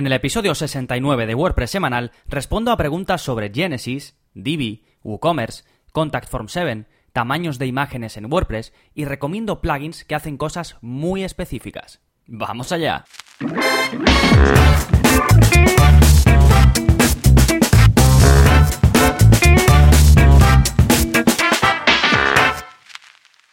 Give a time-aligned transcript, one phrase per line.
[0.00, 6.26] En el episodio 69 de WordPress semanal respondo a preguntas sobre Genesis, Divi, WooCommerce, Contact
[6.26, 12.00] Form 7, tamaños de imágenes en WordPress y recomiendo plugins que hacen cosas muy específicas.
[12.26, 13.04] ¡Vamos allá!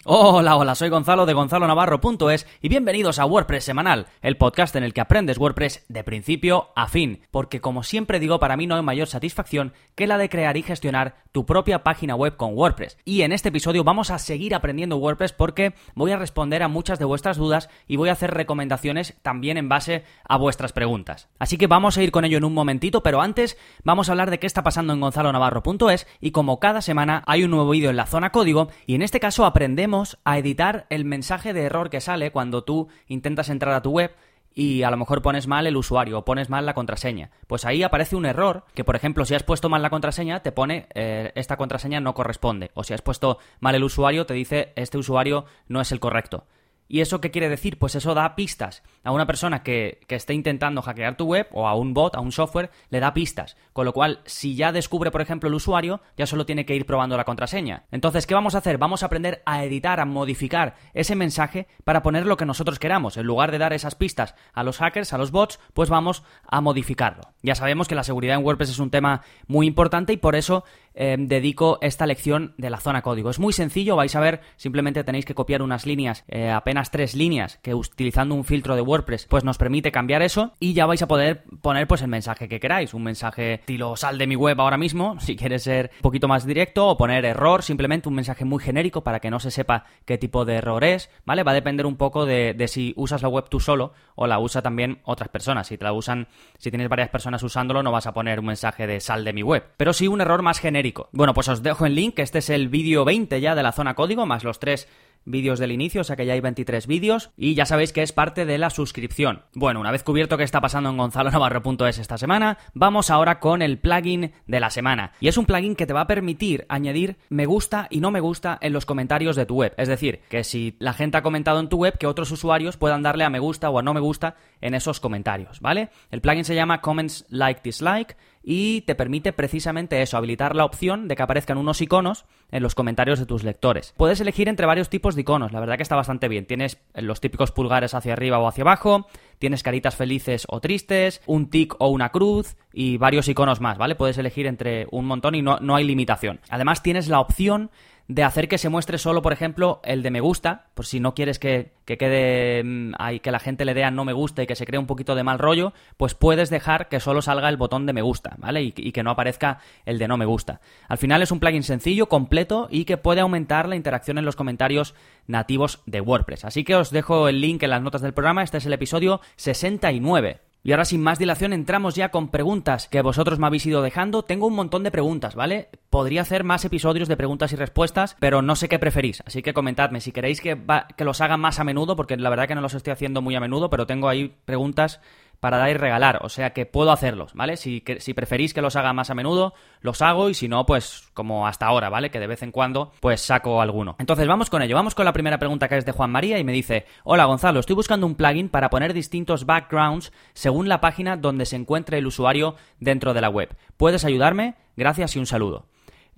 [0.10, 4.94] Hola, hola, soy Gonzalo de gonzalonavarro.es y bienvenidos a WordPress Semanal, el podcast en el
[4.94, 8.84] que aprendes WordPress de principio a fin, porque como siempre digo, para mí no hay
[8.84, 12.98] mayor satisfacción que la de crear y gestionar tu propia página web con WordPress.
[13.04, 17.00] Y en este episodio vamos a seguir aprendiendo WordPress porque voy a responder a muchas
[17.00, 21.28] de vuestras dudas y voy a hacer recomendaciones también en base a vuestras preguntas.
[21.38, 24.32] Así que vamos a ir con ello en un momentito, pero antes vamos a hablar
[24.32, 27.98] de qué está pasando en gonzalonavarro.es y como cada semana hay un nuevo vídeo en
[27.98, 32.02] la zona código y en este caso aprendemos a editar el mensaje de error que
[32.02, 34.16] sale cuando tú intentas entrar a tu web
[34.58, 37.30] y a lo mejor pones mal el usuario o pones mal la contraseña.
[37.46, 40.52] Pues ahí aparece un error que, por ejemplo, si has puesto mal la contraseña, te
[40.52, 42.72] pone eh, esta contraseña no corresponde.
[42.74, 46.46] O si has puesto mal el usuario, te dice este usuario no es el correcto.
[46.88, 47.78] ¿Y eso qué quiere decir?
[47.78, 48.84] Pues eso da pistas.
[49.04, 52.20] A una persona que, que, esté intentando hackear tu web o a un bot, a
[52.20, 53.58] un software, le da pistas.
[53.74, 56.86] Con lo cual, si ya descubre, por ejemplo, el usuario, ya solo tiene que ir
[56.86, 57.86] probando la contraseña.
[57.92, 58.78] Entonces, ¿qué vamos a hacer?
[58.78, 63.18] Vamos a aprender a editar, a modificar ese mensaje para poner lo que nosotros queramos.
[63.18, 66.62] En lugar de dar esas pistas a los hackers, a los bots, pues vamos a
[66.62, 67.34] modificarlo.
[67.42, 70.64] Ya sabemos que la seguridad en WordPress es un tema muy importante y por eso
[70.98, 73.30] eh, dedico esta lección de la zona código.
[73.30, 77.16] Es muy sencillo, vais a ver, simplemente tenéis que copiar unas líneas, eh, apenas tres
[77.16, 81.02] líneas, que utilizando un filtro de WordPress, pues nos permite cambiar eso y ya vais
[81.02, 84.60] a poder poner pues el mensaje que queráis, un mensaje estilo sal de mi web
[84.60, 88.44] ahora mismo, si quieres ser un poquito más directo, o poner error, simplemente un mensaje
[88.44, 91.44] muy genérico para que no se sepa qué tipo de error es, ¿vale?
[91.44, 94.40] Va a depender un poco de, de si usas la web tú solo o la
[94.40, 95.68] usa también otras personas.
[95.68, 98.88] Si te la usan, si tienes varias personas usándolo, no vas a poner un mensaje
[98.88, 101.86] de sal de mi web, pero sí un error más genérico bueno, pues os dejo
[101.86, 104.88] el link, este es el vídeo 20 ya de la zona código, más los tres
[105.28, 108.14] vídeos del inicio, o sea que ya hay 23 vídeos y ya sabéis que es
[108.14, 109.44] parte de la suscripción.
[109.54, 113.78] Bueno, una vez cubierto qué está pasando en gonzalonavarro.es esta semana, vamos ahora con el
[113.78, 115.12] plugin de la semana.
[115.20, 118.22] Y es un plugin que te va a permitir añadir me gusta y no me
[118.22, 119.74] gusta en los comentarios de tu web.
[119.78, 123.04] Es decir, que si la gente ha comentado en tu web, que otros usuarios puedan
[123.04, 125.90] darle a me gusta o a no me gusta en esos comentarios, ¿vale?
[126.10, 128.16] El plugin se llama Comments Like Dislike
[128.50, 132.76] y te permite precisamente eso, habilitar la opción de que aparezcan unos iconos en los
[132.76, 133.94] comentarios de tus lectores.
[133.98, 136.46] Puedes elegir entre varios tipos de iconos, la verdad que está bastante bien.
[136.46, 139.08] Tienes los típicos pulgares hacia arriba o hacia abajo,
[139.38, 143.96] tienes caritas felices o tristes, un tic o una cruz y varios iconos más, ¿vale?
[143.96, 146.40] Puedes elegir entre un montón y no, no hay limitación.
[146.48, 147.70] Además tienes la opción
[148.08, 151.14] de hacer que se muestre solo, por ejemplo, el de me gusta, por si no
[151.14, 154.48] quieres que, quede mm, ahí, que la gente le dé a no me gusta y
[154.48, 157.58] que se cree un poquito de mal rollo, pues puedes dejar que solo salga el
[157.58, 158.64] botón de me gusta, ¿vale?
[158.64, 160.62] Y, y, que no aparezca el de no me gusta.
[160.88, 164.36] Al final es un plugin sencillo, completo y que puede aumentar la interacción en los
[164.36, 164.96] comentarios
[165.28, 166.46] nativos de WordPress.
[166.46, 169.20] Así que os dejo el link en las notas del programa, este es el episodio
[169.36, 170.47] 69.
[170.64, 174.24] Y ahora sin más dilación entramos ya con preguntas que vosotros me habéis ido dejando.
[174.24, 175.70] Tengo un montón de preguntas, ¿vale?
[175.90, 179.24] Podría hacer más episodios de preguntas y respuestas, pero no sé qué preferís.
[179.26, 180.58] Así que comentadme si queréis que,
[180.98, 183.36] que los haga más a menudo, porque la verdad que no los estoy haciendo muy
[183.36, 185.00] a menudo, pero tengo ahí preguntas
[185.40, 187.58] para dar y regalar, o sea que puedo hacerlos, ¿vale?
[187.58, 190.66] Si, que, si preferís que los haga más a menudo, los hago y si no,
[190.66, 192.10] pues como hasta ahora, ¿vale?
[192.10, 193.96] Que de vez en cuando, pues saco alguno.
[194.00, 196.44] Entonces vamos con ello, vamos con la primera pregunta que es de Juan María y
[196.44, 201.18] me dice, hola Gonzalo, estoy buscando un plugin para poner distintos backgrounds según la página
[201.18, 203.56] donde se encuentre el usuario dentro de la web.
[203.78, 204.56] ¿Puedes ayudarme?
[204.76, 205.66] Gracias y un saludo.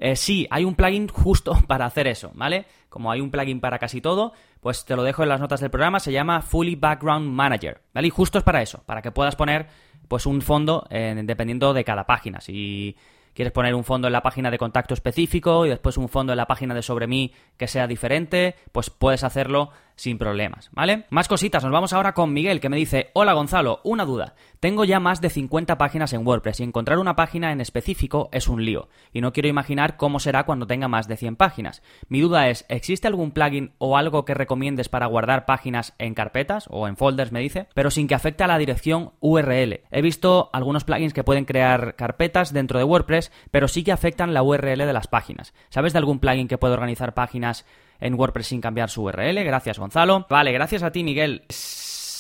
[0.02, 2.66] Eh, sí, hay un plugin justo para hacer eso, ¿vale?
[2.88, 5.70] Como hay un plugin para casi todo, pues te lo dejo en las notas del
[5.70, 8.08] programa, se llama Fully Background Manager, ¿vale?
[8.08, 9.68] Y justo es para eso, para que puedas poner
[10.08, 12.40] pues un fondo eh, dependiendo de cada página.
[12.40, 12.96] Si
[13.34, 16.38] quieres poner un fondo en la página de contacto específico y después un fondo en
[16.38, 21.06] la página de sobre mí que sea diferente, pues puedes hacerlo sin problemas, ¿vale?
[21.10, 24.34] Más cositas, nos vamos ahora con Miguel que me dice, hola Gonzalo, una duda.
[24.62, 28.48] Tengo ya más de 50 páginas en WordPress y encontrar una página en específico es
[28.48, 31.84] un lío y no quiero imaginar cómo será cuando tenga más de 100 páginas.
[32.08, 36.68] Mi duda es, ¿existe algún plugin o algo que recomiendes para guardar páginas en carpetas
[36.70, 39.82] o en folders, me dice, pero sin que afecte a la dirección URL?
[39.92, 44.34] He visto algunos plugins que pueden crear carpetas dentro de WordPress, pero sí que afectan
[44.34, 45.54] la URL de las páginas.
[45.70, 47.66] ¿Sabes de algún plugin que pueda organizar páginas
[48.00, 49.44] en WordPress sin cambiar su URL.
[49.44, 50.26] Gracias, Gonzalo.
[50.30, 51.44] Vale, gracias a ti, Miguel.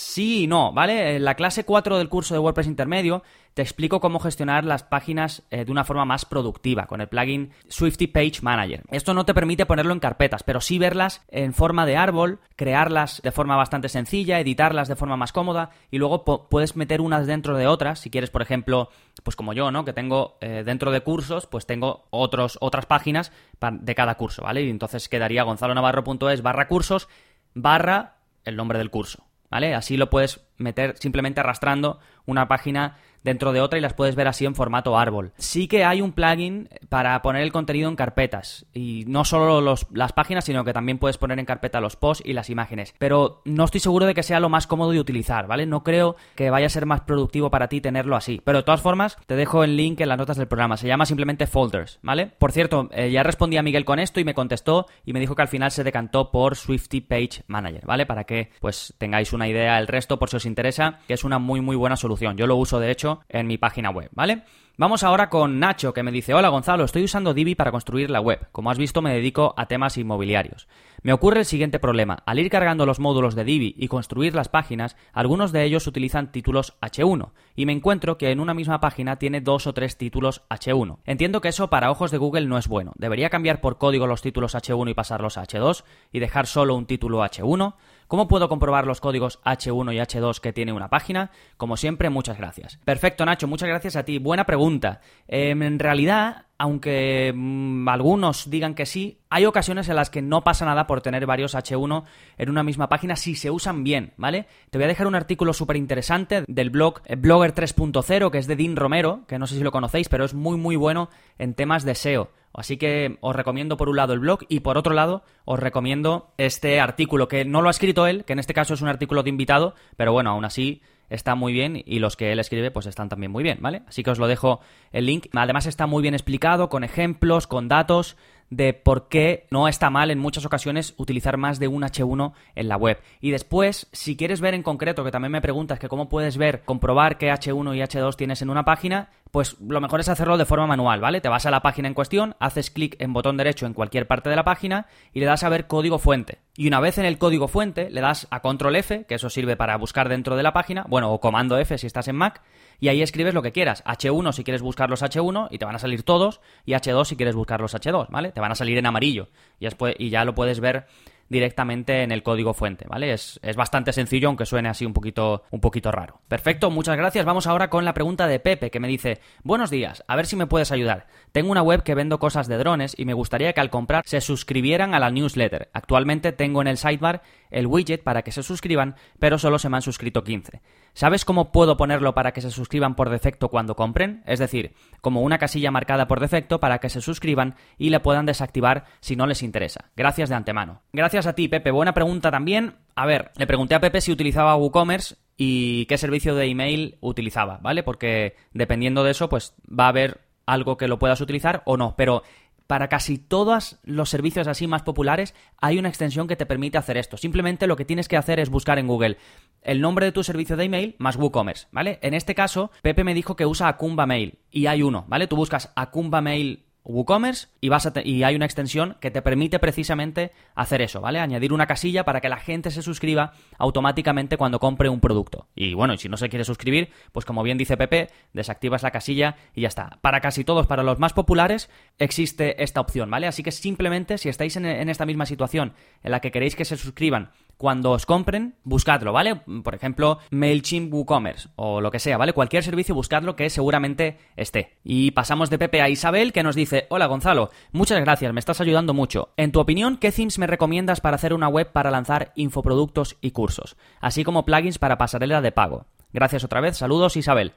[0.10, 1.18] Sí y no, ¿vale?
[1.18, 3.22] En la clase 4 del curso de WordPress intermedio
[3.54, 7.52] te explico cómo gestionar las páginas eh, de una forma más productiva con el plugin
[7.68, 8.82] Swifty Page Manager.
[8.90, 13.22] Esto no te permite ponerlo en carpetas, pero sí verlas en forma de árbol, crearlas
[13.22, 17.56] de forma bastante sencilla, editarlas de forma más cómoda y luego puedes meter unas dentro
[17.56, 18.00] de otras.
[18.00, 18.90] Si quieres, por ejemplo,
[19.24, 19.86] pues como yo, ¿no?
[19.86, 24.64] Que tengo eh, dentro de cursos, pues tengo otros, otras páginas de cada curso, ¿vale?
[24.64, 27.08] Y entonces quedaría gonzalonavarro.es barra cursos
[27.54, 28.16] barra
[28.46, 29.75] el nombre del curso, ¿vale?
[29.75, 34.27] Así lo puedes meter simplemente arrastrando una página dentro de otra y las puedes ver
[34.27, 35.33] así en formato árbol.
[35.38, 40.13] Sí que hay un plugin para poner el contenido en carpetas y no solo las
[40.13, 42.94] páginas, sino que también puedes poner en carpeta los posts y las imágenes.
[42.98, 45.66] Pero no estoy seguro de que sea lo más cómodo de utilizar, ¿vale?
[45.66, 48.42] No creo que vaya a ser más productivo para ti tenerlo así.
[48.44, 50.77] Pero de todas formas, te dejo el link en las notas del programa.
[50.77, 52.27] Se llama simplemente Folders, ¿vale?
[52.27, 55.36] Por cierto, eh, ya respondí a Miguel con esto y me contestó y me dijo
[55.36, 58.06] que al final se decantó por Swifty Page Manager, ¿vale?
[58.06, 61.39] Para que pues tengáis una idea del resto por si os interesa, que es una
[61.39, 62.38] muy muy buena solución.
[62.38, 64.44] Yo lo uso de hecho en mi página web, ¿vale?
[64.80, 68.22] Vamos ahora con Nacho, que me dice, hola Gonzalo, estoy usando Divi para construir la
[68.22, 68.48] web.
[68.54, 70.70] Como has visto, me dedico a temas inmobiliarios.
[71.02, 72.24] Me ocurre el siguiente problema.
[72.26, 76.32] Al ir cargando los módulos de Divi y construir las páginas, algunos de ellos utilizan
[76.32, 80.44] títulos H1, y me encuentro que en una misma página tiene dos o tres títulos
[80.50, 81.00] H1.
[81.04, 82.94] Entiendo que eso para ojos de Google no es bueno.
[82.96, 85.84] ¿Debería cambiar por código los títulos H1 y pasarlos a H2
[86.14, 87.76] y dejar solo un título H1?
[88.10, 91.30] ¿Cómo puedo comprobar los códigos H1 y H2 que tiene una página?
[91.58, 92.80] Como siempre, muchas gracias.
[92.84, 94.18] Perfecto, Nacho, muchas gracias a ti.
[94.18, 95.00] Buena pregunta.
[95.28, 100.44] Em, en realidad, aunque mm, algunos digan que sí, hay ocasiones en las que no
[100.44, 102.04] pasa nada por tener varios H1
[102.40, 104.48] en una misma página si se usan bien, ¿vale?
[104.72, 108.48] Te voy a dejar un artículo súper interesante del blog eh, Blogger 3.0, que es
[108.48, 111.54] de Dean Romero, que no sé si lo conocéis, pero es muy muy bueno en
[111.54, 112.32] temas de SEO.
[112.54, 116.34] Así que os recomiendo por un lado el blog y por otro lado os recomiendo
[116.38, 119.24] este artículo que no lo ha escrito él, que en este caso es un artículo
[119.24, 122.86] de invitado, pero bueno, aún así está muy bien y los que él escribe pues
[122.86, 123.81] están también muy bien, ¿vale?
[123.88, 124.60] Así que os lo dejo
[124.92, 125.28] el link.
[125.34, 128.16] Además está muy bien explicado con ejemplos, con datos
[128.50, 132.68] de por qué no está mal en muchas ocasiones utilizar más de un H1 en
[132.68, 133.00] la web.
[133.22, 136.62] Y después, si quieres ver en concreto, que también me preguntas que cómo puedes ver,
[136.63, 140.46] comprobar qué H1 y H2 tienes en una página, pues lo mejor es hacerlo de
[140.46, 141.22] forma manual, ¿vale?
[141.22, 144.30] Te vas a la página en cuestión, haces clic en botón derecho en cualquier parte
[144.30, 146.40] de la página y le das a ver código fuente.
[146.56, 149.56] Y una vez en el código fuente, le das a control F, que eso sirve
[149.56, 152.42] para buscar dentro de la página, bueno, o comando F si estás en Mac,
[152.80, 153.84] y ahí escribes lo que quieras.
[153.86, 157.16] H1 si quieres buscar los H1 y te van a salir todos, y H2 si
[157.16, 158.32] quieres buscar los H2, ¿vale?
[158.32, 159.30] Te van a salir en amarillo
[159.60, 159.68] y,
[159.98, 160.88] y ya lo puedes ver
[161.30, 163.14] directamente en el código fuente, ¿vale?
[163.14, 166.22] Es, es, bastante sencillo, aunque suene así un poquito, un poquito raro.
[166.28, 167.26] Perfecto, muchas gracias.
[167.26, 170.36] Vamos ahora con la pregunta de Pepe, que me dice, buenos días, a ver si
[170.36, 171.08] me puedes ayudar.
[171.31, 174.22] Tengo una web que vendo cosas de drones y me gustaría que al comprar se
[174.22, 175.70] suscribieran a la newsletter.
[175.74, 179.78] Actualmente tengo en el sidebar el widget para que se suscriban, pero solo se me
[179.78, 180.62] han suscrito 15.
[180.94, 184.24] ¿Sabes cómo puedo ponerlo para que se suscriban por defecto cuando compren?
[184.25, 188.25] Es decir, como una casilla marcada por defecto para que se suscriban y la puedan
[188.25, 189.92] desactivar si no les interesa.
[189.96, 190.81] Gracias de antemano.
[190.94, 191.72] Gracias a ti, Pepe.
[191.72, 192.75] Buena pregunta también.
[192.96, 197.60] A ver, le pregunté a Pepe si utilizaba WooCommerce y qué servicio de email utilizaba,
[197.62, 197.84] ¿vale?
[197.84, 201.96] Porque dependiendo de eso, pues va a haber algo que lo puedas utilizar o no.
[201.96, 202.24] Pero
[202.69, 206.98] para casi todos los servicios así más populares hay una extensión que te permite hacer
[206.98, 207.18] esto.
[207.18, 209.18] Simplemente lo que tienes que hacer es buscar en Google
[209.63, 211.98] el nombre de tu servicio de email más WooCommerce, ¿vale?
[212.04, 215.25] En este caso, Pepe me dijo que usa Akumba Mail y hay uno, ¿vale?
[215.25, 221.01] Tú buscas Akumba Mail WooCommerce y, hay una extensión que te permite precisamente hacer eso,
[221.01, 221.19] ¿vale?
[221.19, 225.47] Añadir una casilla para que la gente se suscriba automáticamente cuando compre un producto.
[225.56, 228.91] Y bueno, y si no se quiere suscribir, pues como bien dice Pepe, desactivas la
[228.91, 230.00] casilla y ya está.
[230.01, 231.69] Para casi todos, para los más populares,
[232.00, 233.27] existe esta opción, ¿vale?
[233.27, 236.75] Así que simplemente si estáis en esta misma situación en la que queréis que se
[236.75, 237.29] suscriban
[237.60, 239.36] cuando os compren, buscadlo, ¿vale?
[239.36, 242.32] Por ejemplo, MailChimp WooCommerce o lo que sea, ¿vale?
[242.32, 244.78] Cualquier servicio, buscadlo que seguramente esté.
[244.82, 248.62] Y pasamos de Pepe a Isabel que nos dice, hola Gonzalo, muchas gracias, me estás
[248.62, 249.34] ayudando mucho.
[249.36, 253.32] En tu opinión, ¿qué themes me recomiendas para hacer una web para lanzar infoproductos y
[253.32, 253.75] cursos?
[254.00, 255.86] Así como plugins para pasarela de pago.
[256.13, 257.51] Gracias otra vez, saludos Isabel.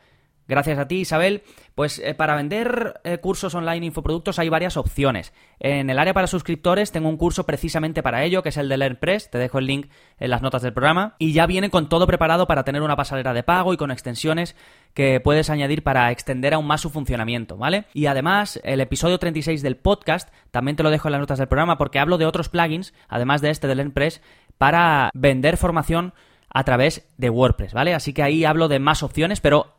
[0.49, 1.43] Gracias a ti, Isabel.
[1.75, 5.33] Pues eh, para vender eh, cursos online infoproductos hay varias opciones.
[5.59, 8.77] En el área para suscriptores tengo un curso precisamente para ello, que es el de
[8.77, 9.31] LearnPress.
[9.31, 11.15] Te dejo el link en las notas del programa.
[11.19, 14.57] Y ya viene con todo preparado para tener una pasarela de pago y con extensiones
[14.95, 17.85] que puedes añadir para extender aún más su funcionamiento, ¿vale?
[17.95, 21.49] Y además, el episodio 36 del podcast también te lo dejo en las notas del
[21.49, 24.21] programa porque hablo de otros plugins, además de este de LearnPress,
[24.59, 26.13] para vender formación
[26.51, 27.95] a través de WordPress, ¿vale?
[27.95, 29.75] Así que ahí hablo de más opciones, pero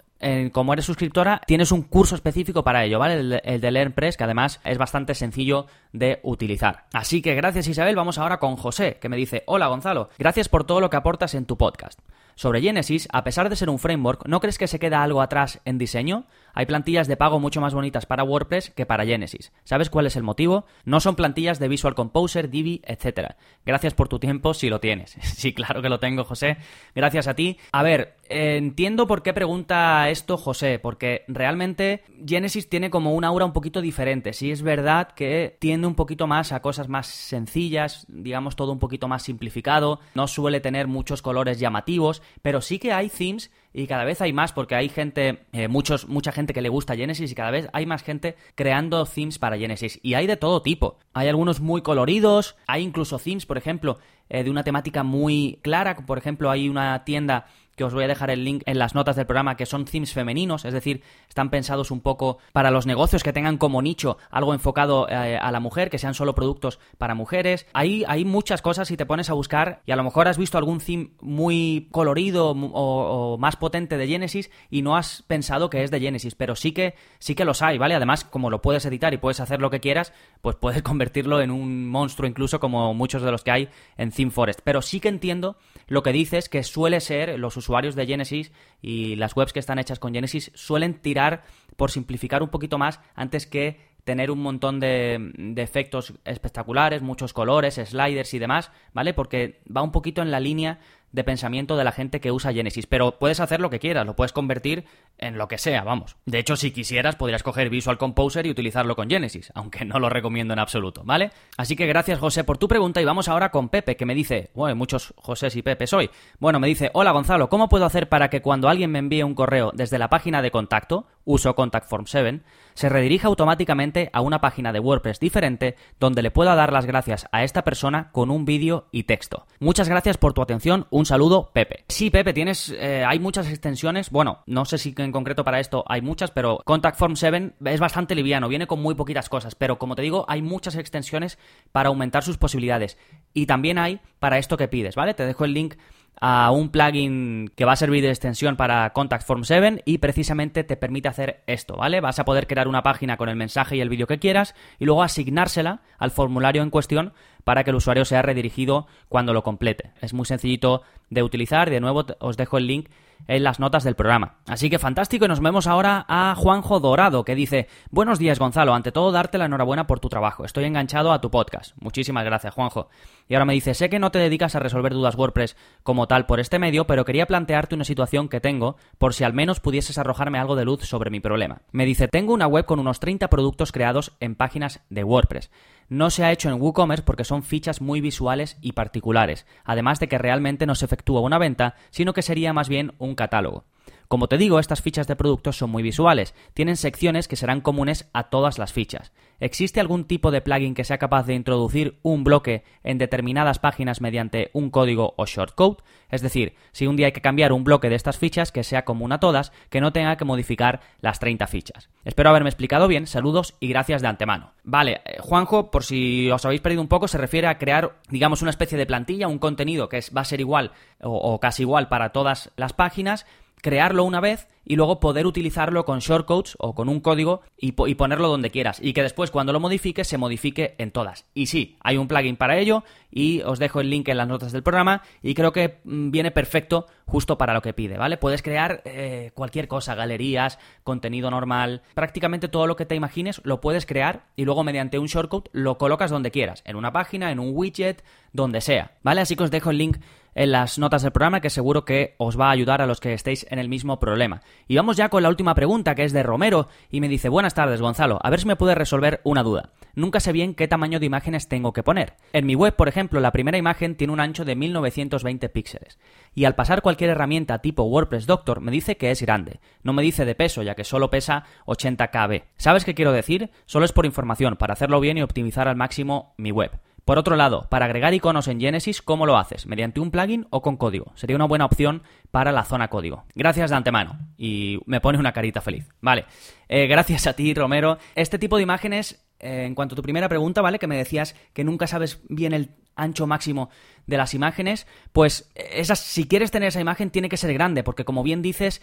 [0.52, 3.16] como eres suscriptora, tienes un curso específico para ello, ¿vale?
[3.16, 6.86] El, el de LearnPress, que además es bastante sencillo de utilizar.
[6.94, 10.64] Así que gracias Isabel, vamos ahora con José, que me dice, hola Gonzalo, gracias por
[10.64, 12.00] todo lo que aportas en tu podcast.
[12.36, 15.62] Sobre Genesis, a pesar de ser un framework, ¿no crees que se queda algo atrás
[15.66, 16.26] en diseño?
[16.54, 19.52] Hay plantillas de pago mucho más bonitas para WordPress que para Genesis.
[19.64, 20.66] ¿Sabes cuál es el motivo?
[20.86, 23.34] No son plantillas de Visual Composer, Divi, etc.
[23.66, 25.12] Gracias por tu tiempo si lo tienes.
[25.22, 26.58] sí, claro que lo tengo, José.
[26.96, 27.58] Gracias a ti.
[27.72, 33.46] A ver, entiendo por qué pregunta esto José, porque realmente Genesis tiene como un aura
[33.46, 34.34] un poquito diferente.
[34.34, 38.80] Sí es verdad que tiende un poquito más a cosas más sencillas, digamos todo un
[38.80, 43.88] poquito más simplificado, no suele tener muchos colores llamativos, pero sí que hay themes y
[43.88, 47.32] cada vez hay más porque hay gente, eh, muchos, mucha gente que le gusta Genesis
[47.32, 50.00] y cada vez hay más gente creando themes para Genesis.
[50.04, 51.00] Y hay de todo tipo.
[51.14, 53.98] Hay algunos muy coloridos, hay incluso themes, por ejemplo,
[54.30, 55.96] eh, de una temática muy clara.
[55.96, 59.16] Por ejemplo, hay una tienda que os voy a dejar el link en las notas
[59.16, 63.24] del programa, que son themes femeninos, es decir, están pensados un poco para los negocios
[63.24, 67.16] que tengan como nicho algo enfocado eh, a la mujer, que sean solo productos para
[67.16, 67.66] mujeres.
[67.74, 70.58] Hay, hay muchas cosas si te pones a buscar y a lo mejor has visto
[70.58, 75.92] algún theme muy colorido o, más potente de Genesis y no has pensado que es
[75.92, 77.96] de Genesis, pero sí que, sí que los hay, ¿vale?
[77.96, 81.52] Además, como lo puedes editar y puedes hacer lo que quieras, pues puedes convertirlo en
[81.52, 84.62] un monstruo incluso como muchos de los que hay en ThemeForest.
[84.64, 88.52] Pero sí que entiendo lo que dices, que suele ser los usuarios de Genesis
[88.82, 91.44] y las webs que están hechas con Genesis suelen tirar
[91.78, 97.32] por simplificar un poquito más antes que tener un montón de, de, efectos espectaculares, muchos
[97.32, 99.14] colores, sliders y demás, ¿vale?
[99.14, 100.80] Porque va un poquito en la línea
[101.14, 104.16] de pensamiento de la gente que usa Genesis, pero puedes hacer lo que quieras, lo
[104.16, 104.84] puedes convertir
[105.18, 106.18] en lo que sea, vamos.
[106.26, 110.10] De hecho, si quisieras, podrías coger Visual Composer y utilizarlo con Genesis, aunque no lo
[110.10, 111.32] recomiendo en absoluto, ¿vale?
[111.56, 114.50] Así que gracias, José, por tu pregunta y vamos ahora con Pepe, que me dice,
[114.54, 116.10] bueno, muchos José y Pepe soy.
[116.40, 119.36] Bueno, me dice, hola Gonzalo, ¿cómo puedo hacer para que cuando alguien me envíe un
[119.36, 122.42] correo desde la página de contacto, uso Contact Form 7,
[122.74, 127.28] se redirija automáticamente a una página de WordPress diferente donde le pueda dar las gracias
[127.32, 129.46] a esta persona con un vídeo y texto?
[129.60, 131.86] Muchas gracias por tu atención, un saludo, Pepe.
[131.88, 135.84] Sí, Pepe, tienes, eh, hay muchas extensiones, bueno, no sé si en concreto para esto
[135.88, 139.78] hay muchas, pero Contact Form 7 es bastante liviano, viene con muy poquitas cosas, pero
[139.78, 141.38] como te digo, hay muchas extensiones
[141.72, 142.98] para aumentar sus posibilidades.
[143.34, 145.14] Y también hay para esto que pides, ¿vale?
[145.14, 145.76] Te dejo el link
[146.20, 150.64] a un plugin que va a servir de extensión para Contact Form 7 y precisamente
[150.64, 152.02] te permite hacer esto, ¿vale?
[152.02, 154.86] Vas a poder crear una página con el mensaje y el vídeo que quieras y
[154.86, 159.92] luego asignársela al formulario en cuestión para que el usuario sea redirigido cuando lo complete.
[160.02, 162.90] Es muy sencillito de utilizar, de nuevo os dejo el link
[163.28, 164.36] en las notas del programa.
[164.48, 168.74] Así que fantástico y nos vemos ahora a Juanjo Dorado que dice, buenos días Gonzalo,
[168.74, 171.76] ante todo darte la enhorabuena por tu trabajo, estoy enganchado a tu podcast.
[171.80, 172.90] Muchísimas gracias Juanjo.
[173.28, 176.26] Y ahora me dice, sé que no te dedicas a resolver dudas WordPress como tal
[176.26, 179.98] por este medio, pero quería plantearte una situación que tengo por si al menos pudieses
[179.98, 181.62] arrojarme algo de luz sobre mi problema.
[181.72, 185.50] Me dice, tengo una web con unos 30 productos creados en páginas de WordPress
[185.90, 190.08] no se ha hecho en WooCommerce porque son fichas muy visuales y particulares, además de
[190.08, 193.66] que realmente no se efectúa una venta, sino que sería más bien un catálogo.
[194.14, 198.12] Como te digo, estas fichas de productos son muy visuales, tienen secciones que serán comunes
[198.14, 199.12] a todas las fichas.
[199.40, 204.02] ¿Existe algún tipo de plugin que sea capaz de introducir un bloque en determinadas páginas
[204.02, 205.78] mediante un código o shortcode?
[206.10, 208.86] Es decir, si un día hay que cambiar un bloque de estas fichas que sea
[208.86, 211.90] común a todas, que no tenga que modificar las 30 fichas.
[212.06, 214.52] Espero haberme explicado bien, saludos y gracias de antemano.
[214.64, 218.44] Vale, eh, Juanjo, por si os habéis perdido un poco, se refiere a crear, digamos,
[218.44, 221.90] una especie de plantilla, un contenido que va a ser igual o, o casi igual
[221.90, 223.26] para todas las páginas,
[223.64, 228.28] crearlo una vez y luego poder utilizarlo con shortcodes o con un código y, ponerlo
[228.28, 228.80] donde quieras.
[228.82, 231.26] Y que después cuando lo modifiques se modifique en todas.
[231.34, 234.52] Y sí, hay un plugin para ello y os dejo el link en las notas
[234.52, 238.18] del programa y creo que mm, viene perfecto justo para lo que pide, ¿vale?
[238.18, 243.62] Puedes crear eh, cualquier cosa, galerías, contenido normal, prácticamente todo lo que te imagines lo
[243.62, 247.40] puedes crear y luego mediante un shortcode lo colocas donde quieras, en una página, en
[247.40, 248.04] un widget,
[248.34, 249.22] donde sea, ¿vale?
[249.22, 249.98] Así que os dejo el link
[250.36, 253.14] en las notas del programa que seguro que os va a ayudar a los que
[253.14, 254.42] estéis en el mismo problema.
[254.68, 257.54] Y vamos ya con la última pregunta que es de Romero y me dice buenas
[257.54, 259.72] tardes Gonzalo, a ver si me puedes resolver una duda.
[259.96, 262.16] Nunca sé bien qué tamaño de imágenes tengo que poner.
[262.34, 266.00] En mi web, por ejemplo, la primera imagen tiene un ancho de 1920 píxeles
[266.34, 269.60] y al pasar cualquier herramienta tipo WordPress Doctor me dice que es grande.
[269.84, 272.44] No me dice de peso ya que solo pesa 80 kb.
[272.58, 273.52] ¿Sabes qué quiero decir?
[273.66, 276.72] Solo es por información, para hacerlo bien y optimizar al máximo mi web.
[277.06, 279.66] Por otro lado, para agregar iconos en Genesis, ¿cómo lo haces?
[279.66, 281.12] ¿Mediante un plugin o con código?
[281.16, 283.26] Sería una buena opción para la zona código.
[283.36, 284.18] Gracias de antemano.
[284.38, 285.90] Y me pone una carita feliz.
[286.00, 286.26] Vale.
[286.70, 287.98] Eh, gracias a ti, Romero.
[288.16, 290.80] Este tipo de imágenes, eh, en cuanto a tu primera pregunta, ¿vale?
[290.80, 293.70] Que me decías que nunca sabes bien el ancho máximo
[294.08, 298.04] de las imágenes, pues esas, si quieres tener esa imagen tiene que ser grande, porque
[298.04, 298.82] como bien dices,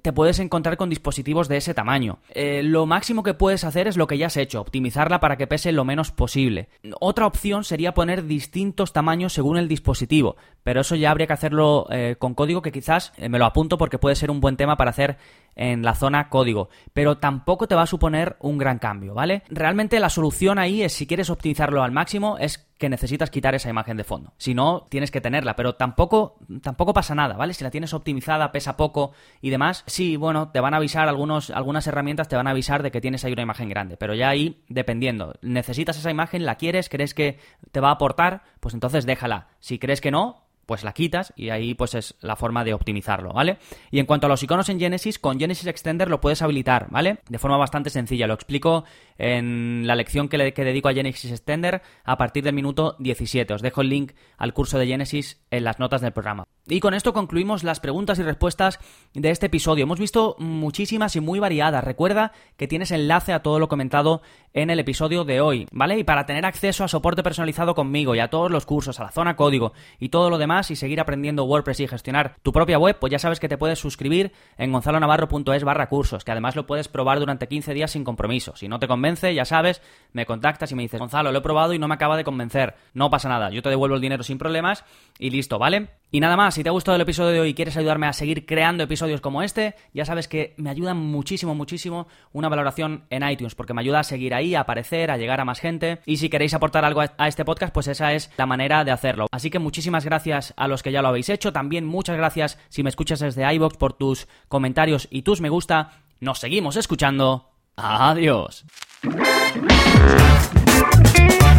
[0.00, 2.18] te puedes encontrar con dispositivos de ese tamaño.
[2.30, 5.46] Eh, lo máximo que puedes hacer es lo que ya has hecho, optimizarla para que
[5.46, 6.68] pese lo menos posible.
[7.00, 11.86] Otra opción sería poner distintos tamaños según el dispositivo, pero eso ya habría que hacerlo
[11.90, 14.76] eh, con código que quizás eh, me lo apunto porque puede ser un buen tema
[14.76, 15.18] para hacer
[15.54, 19.42] en la zona código, pero tampoco te va a suponer un gran cambio, ¿vale?
[19.50, 23.70] Realmente la solución ahí es si quieres optimizarlo al máximo es que necesitas quitar esa
[23.70, 24.32] imagen de fondo.
[24.38, 27.54] Si no, tienes que tenerla, pero tampoco tampoco pasa nada, ¿vale?
[27.54, 31.50] Si la tienes optimizada, pesa poco y demás, sí, bueno, te van a avisar algunos
[31.50, 34.30] algunas herramientas te van a avisar de que tienes ahí una imagen grande, pero ya
[34.30, 37.38] ahí dependiendo, necesitas esa imagen, la quieres, crees que
[37.70, 39.46] te va a aportar, pues entonces déjala.
[39.60, 43.32] Si crees que no, pues la quitas y ahí pues es la forma de optimizarlo,
[43.32, 43.58] ¿vale?
[43.90, 47.18] Y en cuanto a los iconos en Genesis, con Genesis Extender lo puedes habilitar, ¿vale?
[47.28, 48.84] De forma bastante sencilla, lo explico
[49.22, 53.54] en la lección que, le, que dedico a Genesis Extender a partir del minuto 17.
[53.54, 56.44] Os dejo el link al curso de Genesis en las notas del programa.
[56.66, 58.80] Y con esto concluimos las preguntas y respuestas
[59.14, 59.84] de este episodio.
[59.84, 61.84] Hemos visto muchísimas y muy variadas.
[61.84, 64.22] Recuerda que tienes enlace a todo lo comentado
[64.54, 65.98] en el episodio de hoy, ¿vale?
[65.98, 69.10] Y para tener acceso a soporte personalizado conmigo y a todos los cursos, a la
[69.10, 72.98] zona código y todo lo demás y seguir aprendiendo WordPress y gestionar tu propia web,
[72.98, 76.88] pues ya sabes que te puedes suscribir en gonzalonavarro.es barra cursos, que además lo puedes
[76.88, 78.54] probar durante 15 días sin compromiso.
[78.56, 81.72] Si no te convence, ya sabes, me contactas y me dices, Gonzalo, lo he probado
[81.72, 82.74] y no me acaba de convencer.
[82.94, 84.84] No pasa nada, yo te devuelvo el dinero sin problemas
[85.18, 85.88] y listo, ¿vale?
[86.10, 88.12] Y nada más, si te ha gustado el episodio de hoy y quieres ayudarme a
[88.12, 93.26] seguir creando episodios como este, ya sabes que me ayuda muchísimo, muchísimo una valoración en
[93.26, 96.00] iTunes, porque me ayuda a seguir ahí, a aparecer, a llegar a más gente.
[96.04, 99.26] Y si queréis aportar algo a este podcast, pues esa es la manera de hacerlo.
[99.32, 101.52] Así que muchísimas gracias a los que ya lo habéis hecho.
[101.52, 106.02] También muchas gracias si me escuchas desde iBox por tus comentarios y tus me gusta.
[106.20, 107.50] Nos seguimos escuchando.
[107.76, 108.64] Adiós.
[109.04, 109.16] Thank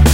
[0.07, 0.12] you.